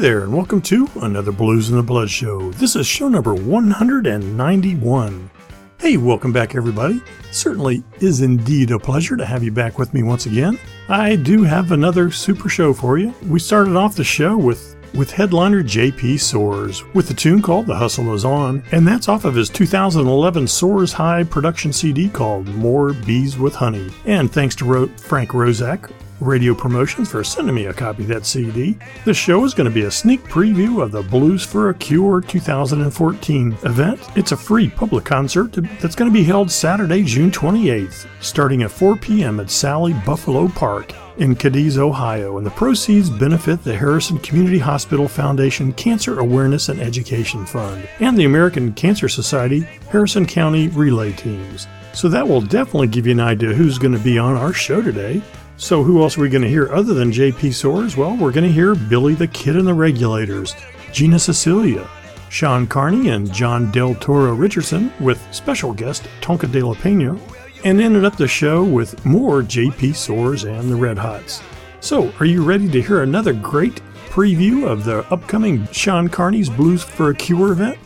[0.00, 2.52] There, and welcome to another Blues in the Blood show.
[2.52, 5.30] This is show number 191.
[5.78, 7.02] Hey, welcome back, everybody.
[7.32, 10.58] Certainly is indeed a pleasure to have you back with me once again.
[10.88, 13.14] I do have another super show for you.
[13.26, 17.76] We started off the show with with headliner JP Soars with the tune called The
[17.76, 22.94] Hustle Is On, and that's off of his 2011 Soars High production CD called More
[22.94, 23.90] Bees with Honey.
[24.06, 25.90] And thanks to Ro- Frank Roszak
[26.20, 28.76] Radio Promotions for sending me a copy of that CD.
[29.04, 32.20] This show is going to be a sneak preview of the Blues for a Cure
[32.20, 34.00] 2014 event.
[34.16, 38.70] It's a free public concert that's going to be held Saturday, June 28th, starting at
[38.70, 39.40] 4 p.m.
[39.40, 45.06] at Sally Buffalo Park in Cadiz, Ohio, and the proceeds benefit the Harrison Community Hospital
[45.06, 51.66] Foundation Cancer Awareness and Education Fund and the American Cancer Society Harrison County Relay Teams.
[51.92, 54.80] So that will definitely give you an idea who's going to be on our show
[54.80, 55.22] today.
[55.60, 57.94] So who else are we going to hear other than JP Soars?
[57.94, 60.56] Well, we're going to hear Billy the Kid and the Regulators,
[60.90, 61.86] Gina Sicilia,
[62.30, 67.14] Sean Carney and Jonn Del Toro Richardson with special guest Tonky de la Pena,
[67.62, 71.42] and ended up the show with more JP Soars and the Red Hots.
[71.80, 76.82] So, are you ready to hear another great preview of the upcoming Sean Carney's Blues
[76.82, 77.78] for a Cure event?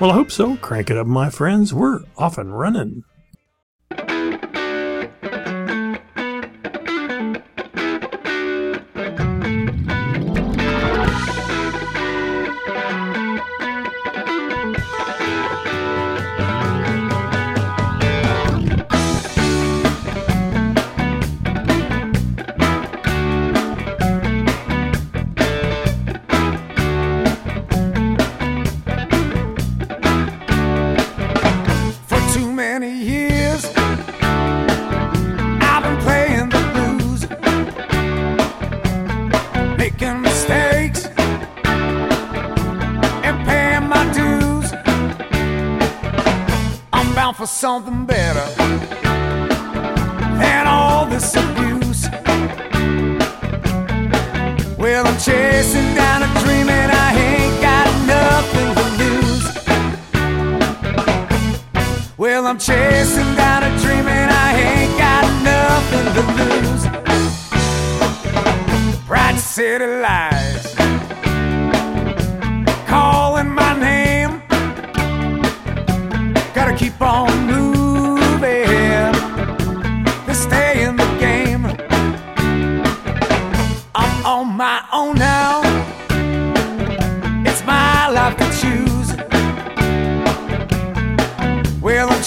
[0.00, 0.56] Well, I hope so.
[0.56, 1.72] Crank it up, my friends.
[1.72, 3.04] We're off and running.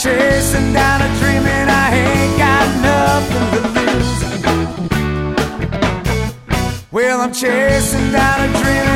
[0.03, 4.21] Chasing down a dream and I ain't got nothing to lose.
[6.91, 8.92] Well, I'm chasing down a dream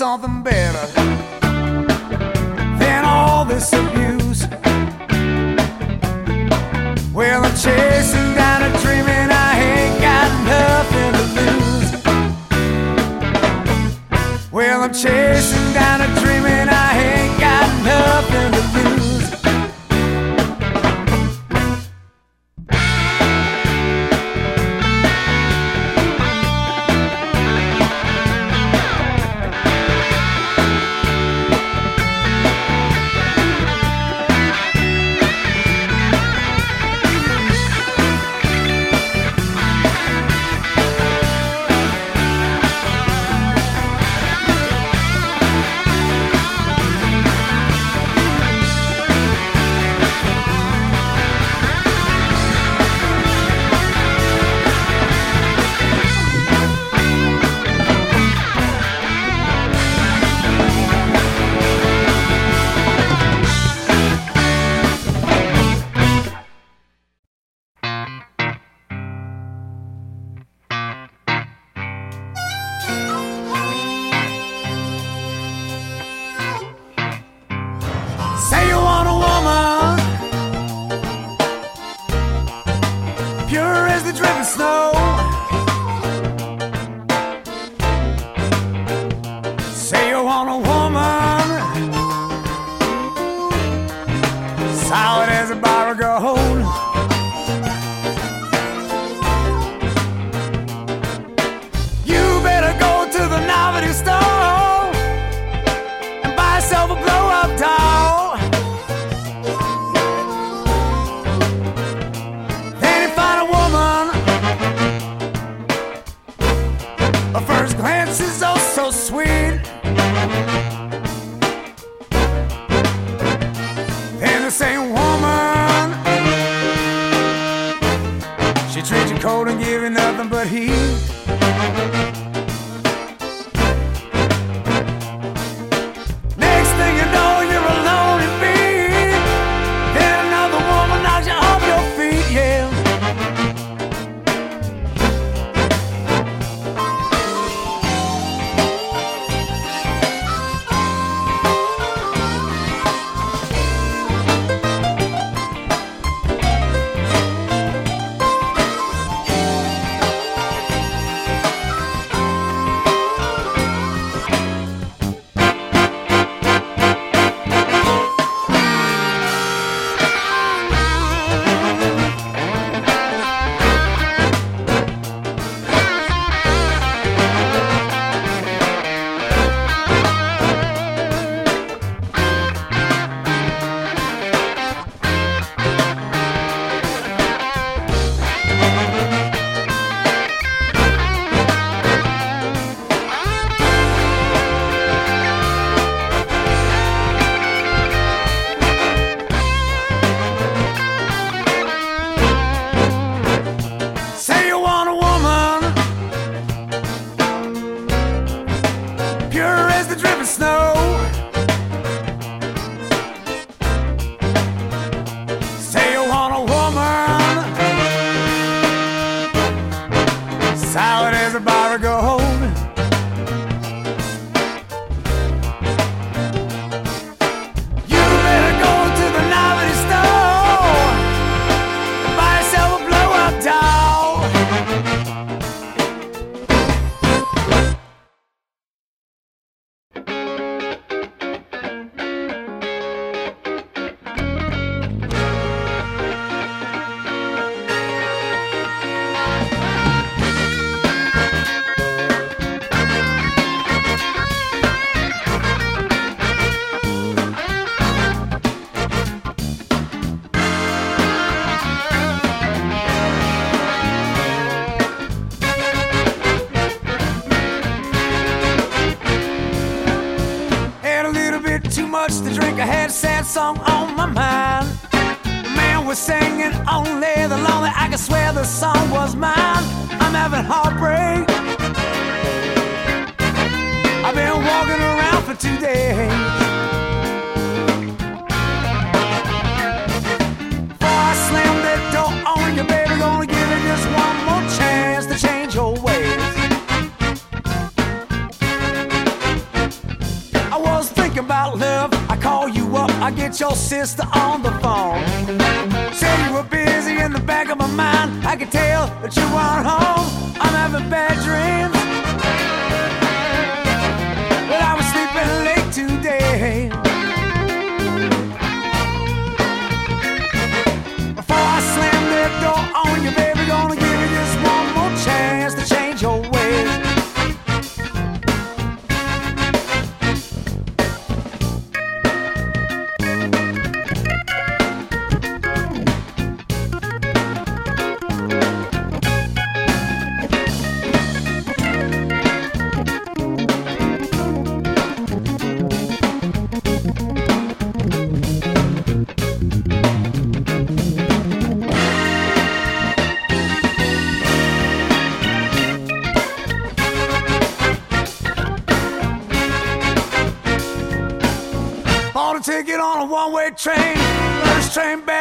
[0.00, 0.59] something better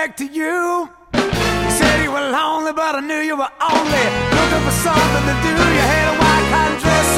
[0.10, 0.90] back to you.
[1.14, 4.06] You said you were lonely, but I knew you were only
[4.38, 5.50] looking for something to do.
[5.50, 7.18] You had a white cotton dress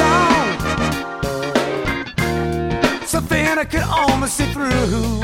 [3.00, 5.21] on, so thin I could almost see through.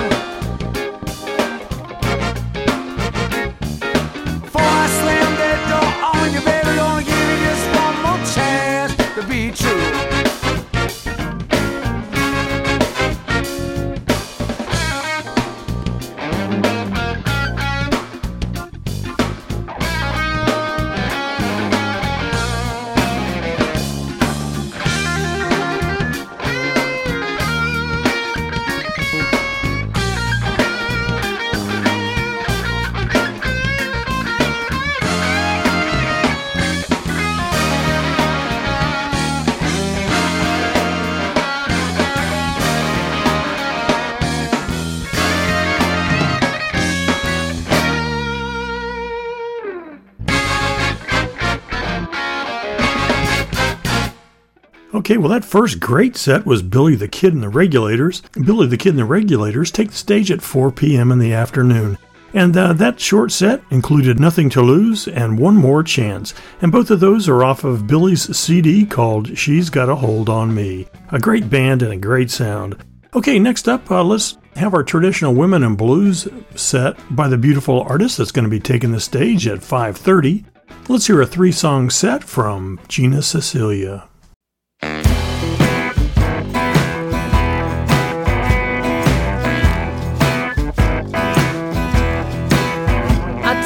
[54.99, 58.21] Okay, well, that first great set was Billy the Kid and the Regulators.
[58.33, 61.13] Billy the Kid and the Regulators take the stage at 4 p.m.
[61.13, 61.99] in the afternoon.
[62.35, 66.35] And uh, that short set included Nothing to Lose and One More Chance.
[66.61, 70.53] And both of those are off of Billy's CD called She's Got a Hold on
[70.53, 70.89] Me.
[71.13, 72.85] A great band and a great sound.
[73.15, 76.27] Okay, next up, uh, let's have our traditional women in blues
[76.57, 80.45] set by the beautiful artist that's going to be taking the stage at 5:30.
[80.89, 84.08] Let's hear a three-song set from Gina Sicilia.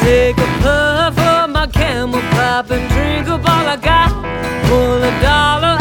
[0.03, 4.11] Take a puff of my camel pop and drink up all I got.
[4.67, 5.72] Pull a dollar.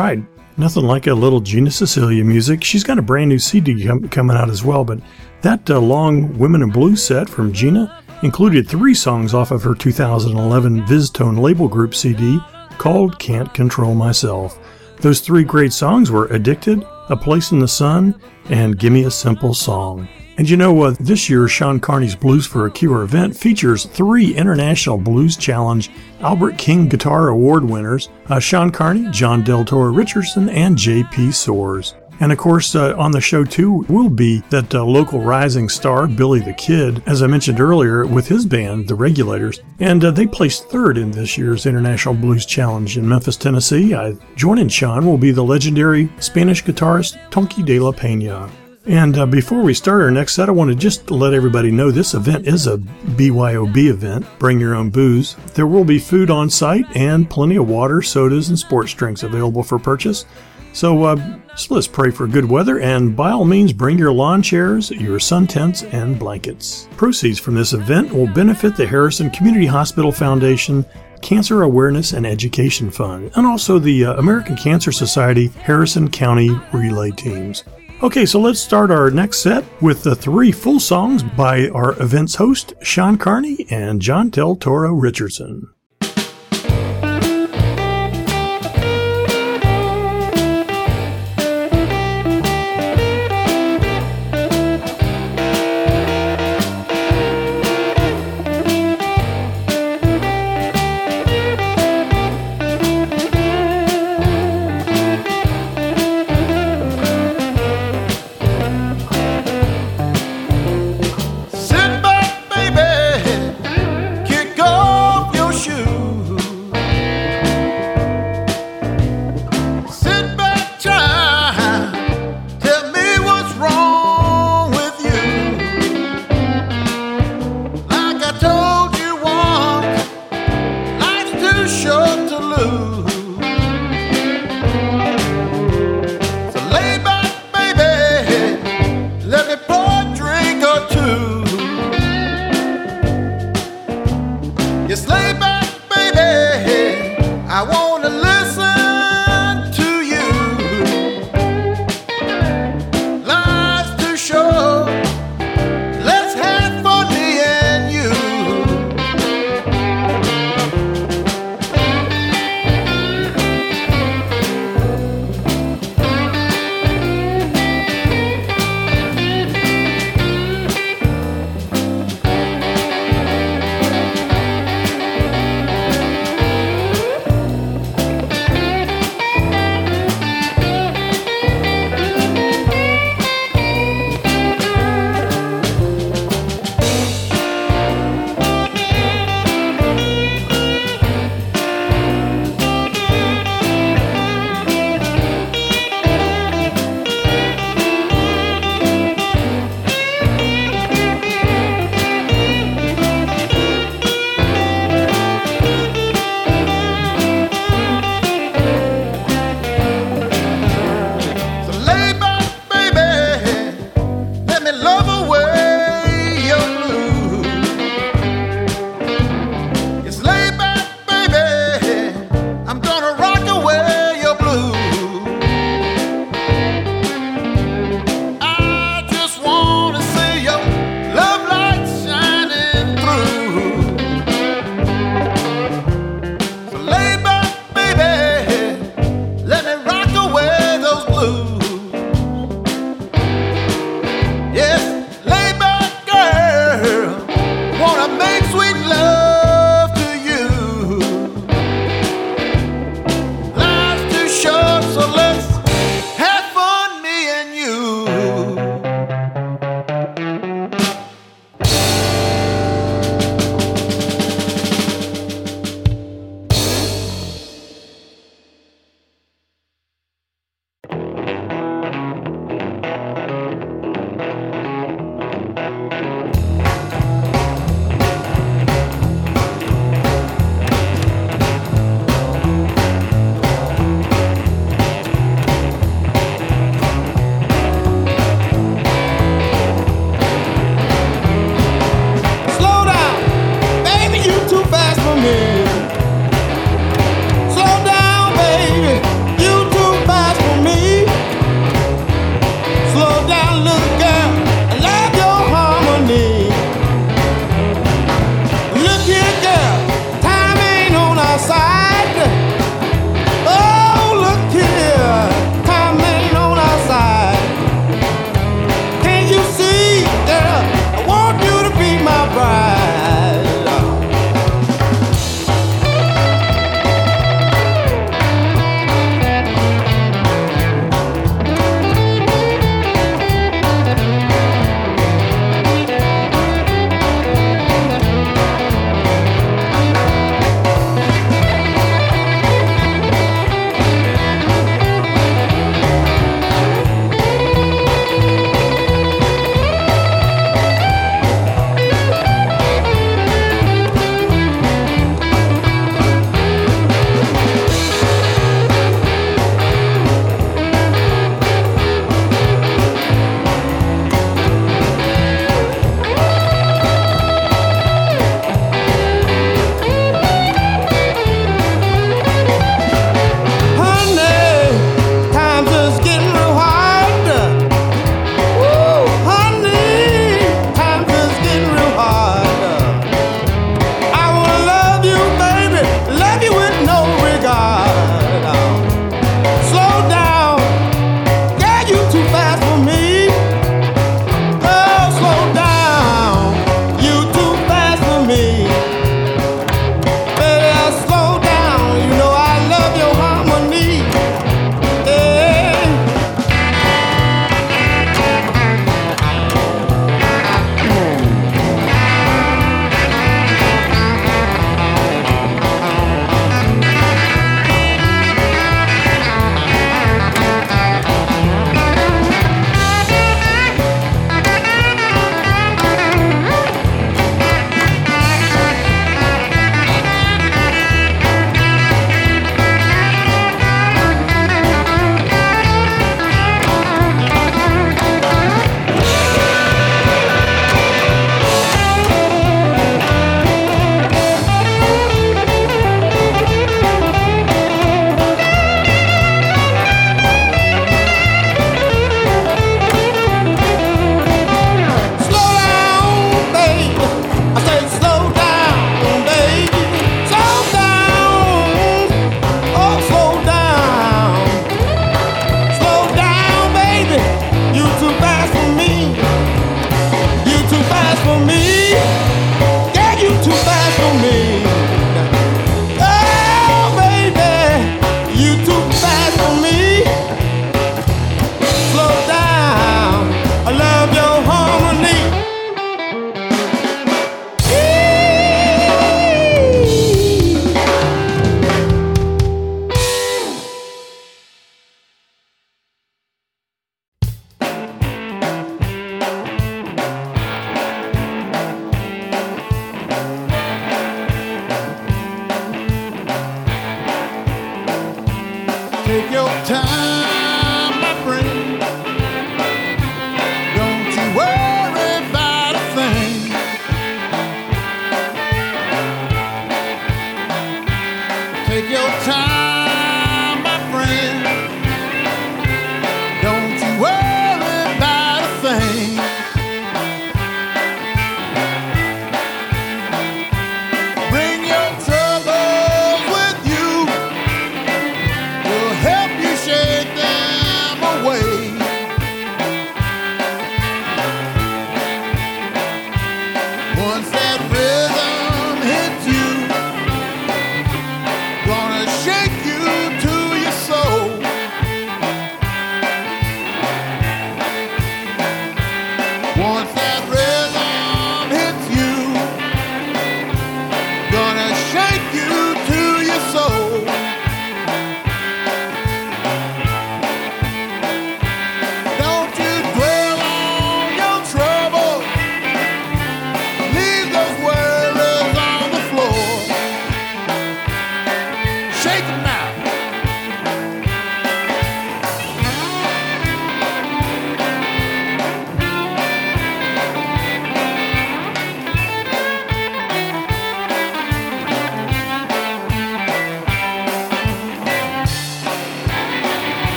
[0.00, 0.24] Right.
[0.56, 2.64] Nothing like a little Gina Sicilia music.
[2.64, 4.98] She's got a brand new CD com- coming out as well, but
[5.42, 9.74] that uh, long Women in Blue set from Gina included three songs off of her
[9.74, 12.38] 2011 VizzTone label group CD
[12.78, 14.58] called Can't Control Myself.
[15.02, 19.52] Those three great songs were Addicted, A Place in the Sun, and Gimme a Simple
[19.52, 20.08] Song.
[20.40, 24.34] And you know, uh, this year, Sean Carney's Blues for a Cure event features three
[24.34, 30.48] International Blues Challenge Albert King Guitar Award winners uh, Sean Carney, Jonn Del Toro Richardson,
[30.48, 31.32] and J.P.
[31.32, 31.94] Soars.
[32.20, 36.06] And of course, uh, on the show too will be that uh, local rising star,
[36.06, 39.60] Billy the Kid, as I mentioned earlier, with his band, The Regulators.
[39.78, 43.94] And uh, they placed third in this year's International Blues Challenge in Memphis, Tennessee.
[43.94, 48.50] I, joining Sean will be the legendary Spanish guitarist Tonky de la Pena.
[48.86, 51.90] And uh, before we start our next set, I want to just let everybody know
[51.90, 54.26] this event is a BYOB event.
[54.38, 55.36] Bring your own booze.
[55.54, 59.62] There will be food on site and plenty of water, sodas, and sports drinks available
[59.62, 60.24] for purchase.
[60.72, 64.40] So, uh, so let's pray for good weather and by all means bring your lawn
[64.40, 66.88] chairs, your sun tents, and blankets.
[66.96, 70.86] Proceeds from this event will benefit the Harrison Community Hospital Foundation
[71.20, 77.10] Cancer Awareness and Education Fund, and also the uh, American Cancer Society Harrison County Relay
[77.10, 77.64] Teams.
[78.02, 82.36] Okay, so let's start our next set with the three full songs by our event's
[82.36, 85.68] host, Sean Carney and Jonn Del Toro Richardson.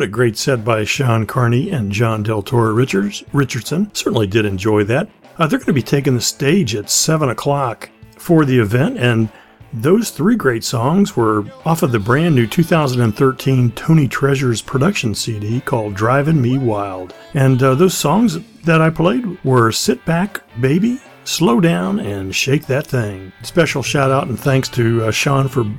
[0.00, 3.22] What a great set by Sean Carney and Jonn Del Toro Richards.
[3.34, 5.10] Richardson certainly did enjoy that.
[5.36, 9.28] Uh, they're going to be taking the stage at 7 o'clock for the event, and
[9.74, 15.60] those three great songs were off of the brand new 2013 Tony Treasures production CD
[15.60, 17.12] called Driving Me Wild.
[17.34, 22.64] And uh, those songs that I played were Sit Back, Baby, Slow Down, and Shake
[22.68, 23.34] That Thing.
[23.42, 25.70] Special shout out and thanks to uh, Sean for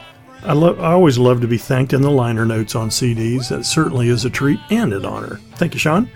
[0.44, 3.50] I, lo- I always love to be thanked in the liner notes on CDs.
[3.50, 5.40] That certainly is a treat and an honor.
[5.56, 6.10] Thank you, Sean.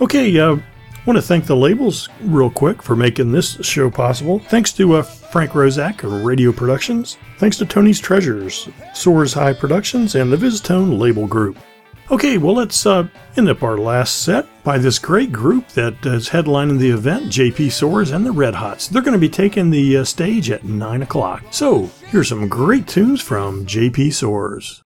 [0.00, 0.56] Okay, uh,
[1.06, 4.38] want to thank the labels real quick for making this show possible.
[4.38, 7.18] Thanks to uh, Frank Roszak of Radio Productions.
[7.38, 11.58] Thanks to Tony's Treasures, Soars High Productions, and the VizzTone Label Group.
[12.12, 13.08] Okay, well, let's uh,
[13.38, 17.72] end up our last set by this great group that is headlining the event, JP
[17.72, 18.86] Soars and the Red Hots.
[18.86, 21.42] They're going to be taking the uh, stage at 9 o'clock.
[21.50, 24.82] So, here's some great tunes from JP Soars.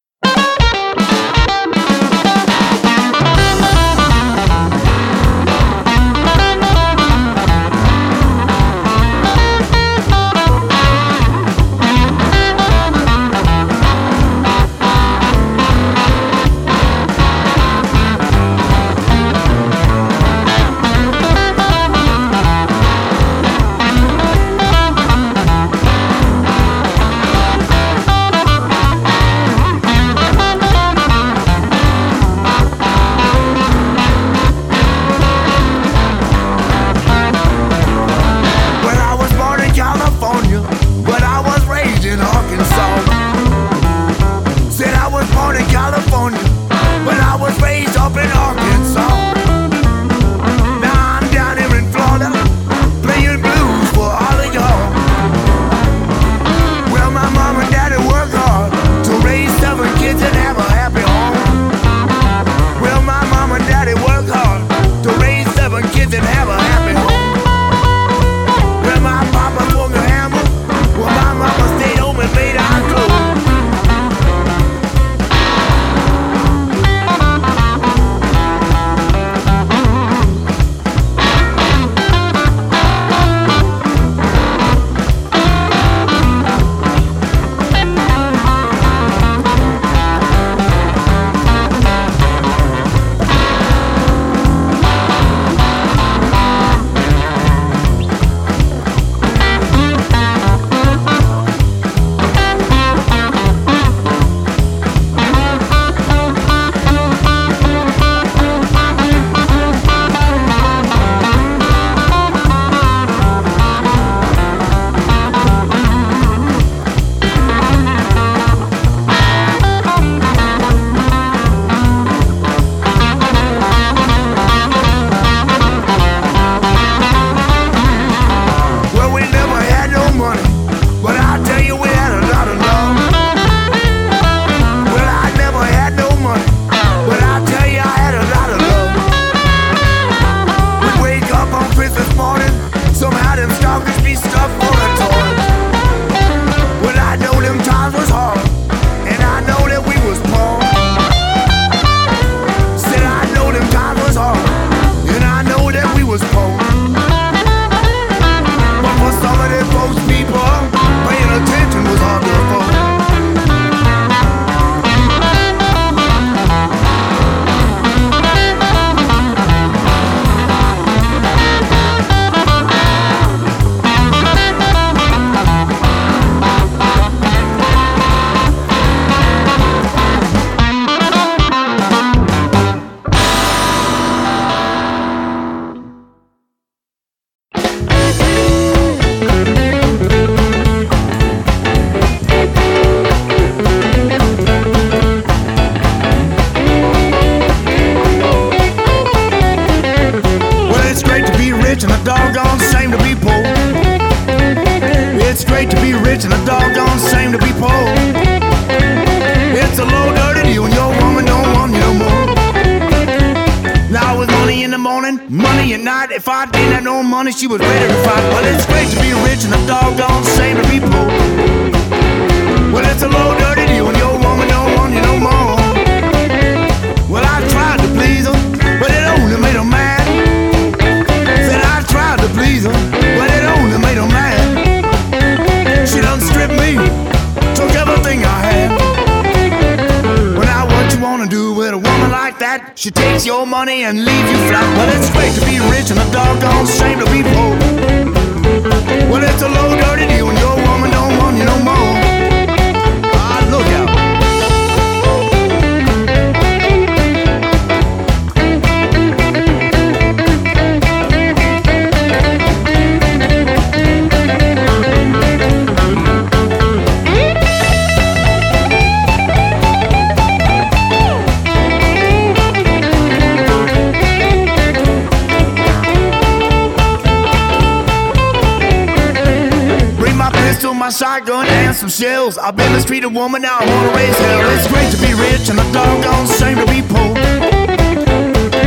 [281.02, 282.38] shotgun and some shells.
[282.38, 284.42] I've been a street woman, now I wanna raise hell.
[284.54, 287.10] It's great to be rich and a doggone shame to be poor.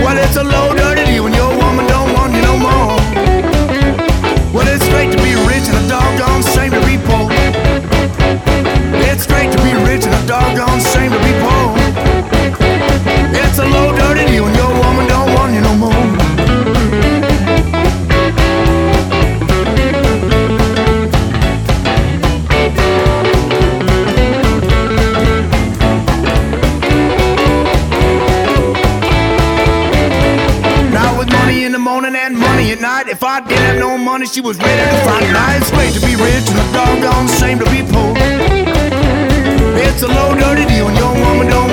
[0.03, 2.99] Well, it's a low dirty when your woman don't want you no more.
[4.51, 7.31] Well, it's great to be rich and a doggone shame to be poor.
[9.07, 10.74] It's great to be rich and a doggone
[34.15, 37.59] morning she was ready to find nice way to be rich and a doggone shame
[37.59, 38.13] to be poor.
[39.75, 41.64] It's a low dirty deal and your woman don't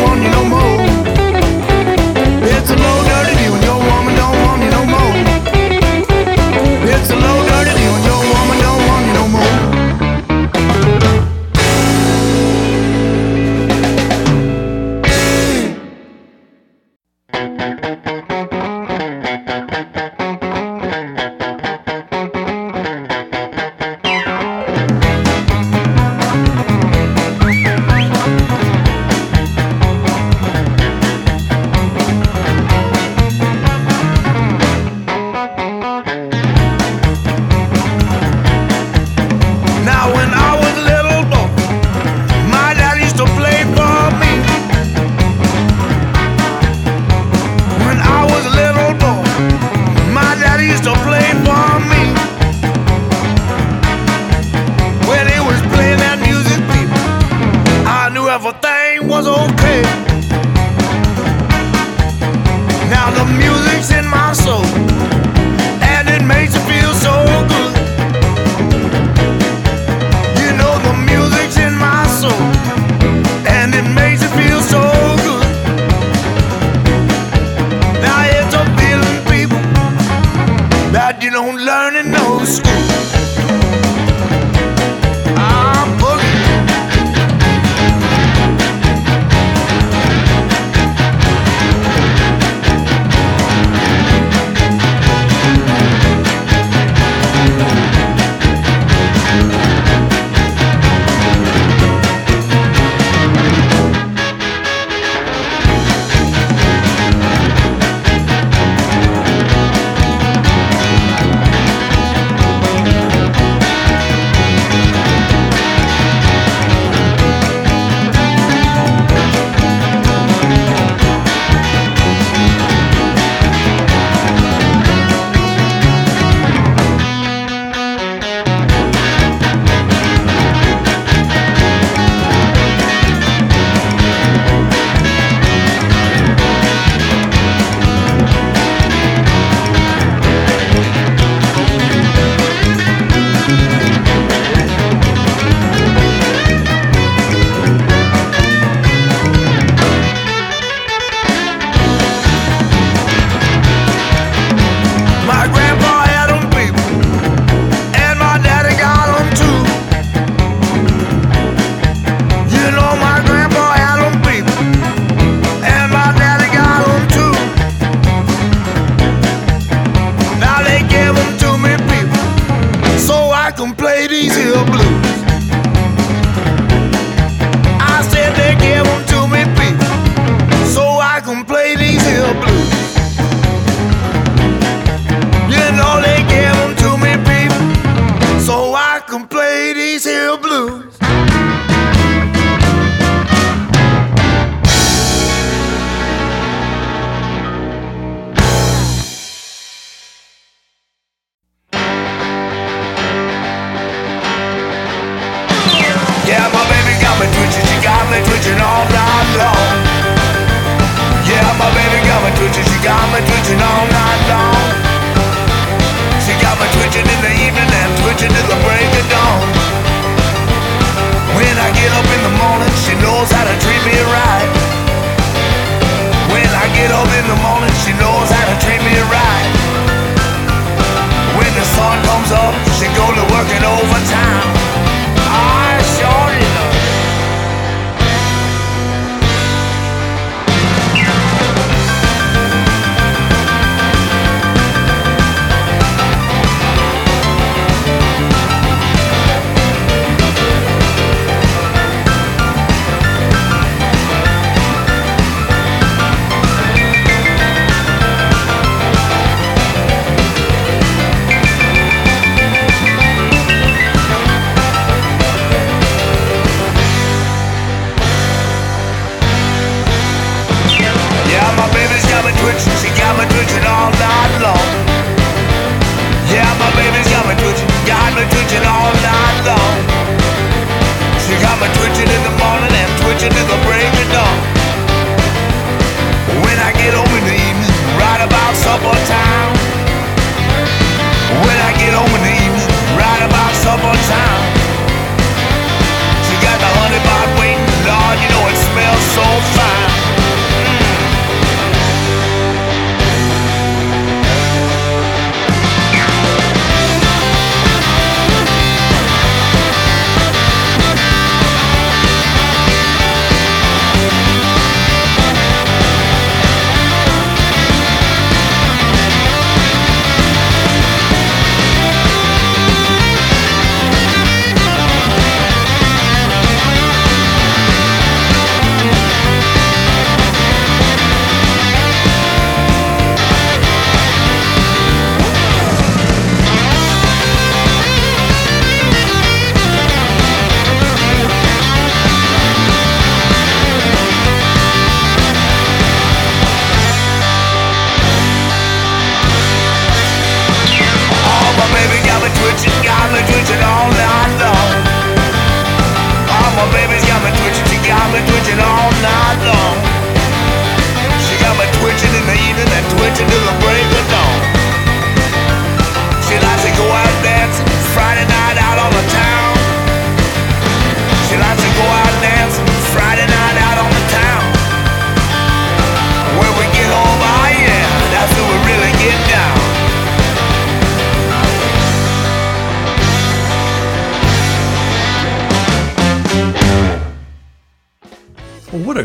[363.13, 363.42] evening and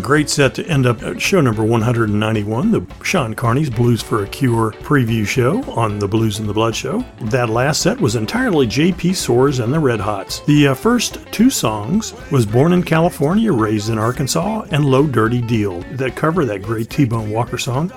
[0.08, 4.28] great set to end up at show number 191, the Sean Carney's Blues for a
[4.30, 7.03] Cure preview show on the Blues and the Blood show.
[7.24, 10.39] That last set was entirely JP Soars and the Red Hots.
[10.45, 15.41] The uh, first two songs was Born in California, Raised in Arkansas, and Low Dirty
[15.41, 17.91] Deal that cover that great T-Bone Walker song.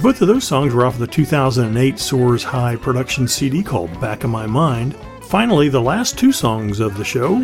[0.00, 4.22] Both of those songs were off of the 2008 Soars High production CD called Back
[4.22, 4.94] of My Mind.
[5.28, 7.34] Finally, the last two songs of the show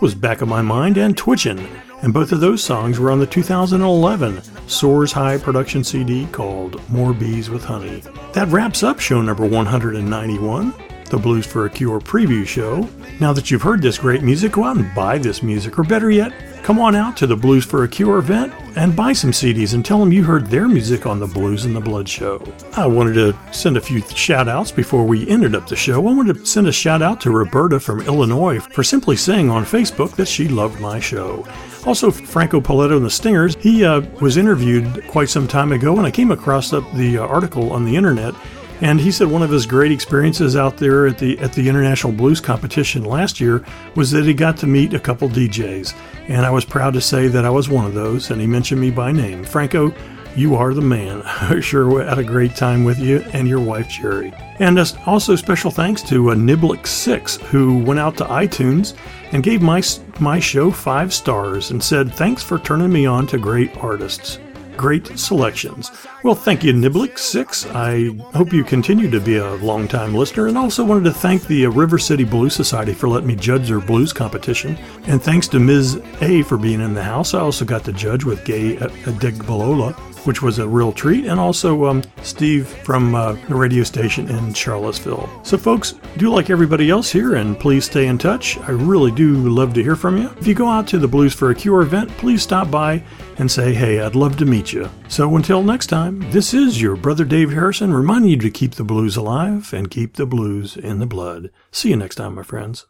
[0.00, 1.64] was Back of My Mind and Twitchin',
[2.02, 7.14] and both of those songs were on the 2011 Soars High production CD called More
[7.14, 8.02] Bees with Honey.
[8.32, 10.74] That wraps up show number 191,
[11.10, 12.88] the Blues for a Cure preview show.
[13.20, 16.10] Now that you've heard this great music, go out and buy this music, or better
[16.10, 16.32] yet,
[16.62, 19.84] come on out to the Blues for a Cure event and buy some CDs and
[19.84, 22.42] tell them you heard their music on the Blues and the Blood show.
[22.76, 25.94] I wanted to send a few shout outs before we ended up the show.
[25.94, 29.64] I wanted to send a shout out to Roberta from Illinois for simply saying on
[29.64, 31.46] Facebook that she loved my show.
[31.86, 36.06] Also, Franco Paletta and the Stingers, he uh, was interviewed quite some time ago, and
[36.06, 38.34] I came across up the uh, article on the internet.
[38.80, 42.12] And he said one of his great experiences out there at the at the International
[42.12, 43.64] Blues Competition last year
[43.96, 45.94] was that he got to meet a couple DJs,
[46.28, 48.30] and I was proud to say that I was one of those.
[48.30, 49.92] And he mentioned me by name, Franco.
[50.36, 51.22] You are the man.
[51.24, 54.32] I sure had a great time with you and your wife Jerry.
[54.60, 58.94] And also special thanks to uh, Niblick6 who went out to iTunes
[59.32, 59.82] and gave my
[60.20, 64.38] my show five stars and said thanks for turning me on to great artists.
[64.78, 65.90] Great selections.
[66.22, 67.74] Well, thank you, Niblick6.
[67.74, 71.66] I hope you continue to be a longtime listener, and also wanted to thank the
[71.66, 74.76] uh, River City Blues Society for letting me judge their blues competition.
[75.08, 76.00] And thanks to Ms.
[76.20, 77.34] A for being in the house.
[77.34, 81.86] I also got to judge with Gaye Adegbalola which was a real treat, and also
[81.86, 85.28] um, Steve from uh, the radio station in Charlottesville.
[85.42, 88.58] So, folks, do like everybody else here, and please stay in touch.
[88.58, 90.30] I really do love to hear from you.
[90.38, 93.02] If you go out to the Blues for a Cure event, please stop by
[93.38, 94.90] and say, hey, I'd love to meet you.
[95.08, 98.84] So, until next time, this is your brother Dave Harrison reminding you to keep the
[98.84, 101.50] blues alive and keep the blues in the blood.
[101.70, 102.86] See you next time, my friends.